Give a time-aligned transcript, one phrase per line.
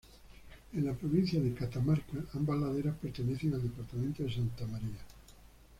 [0.73, 4.97] En la provincia de Catamarca, ambas laderas pertenecen al Departamento Santa María.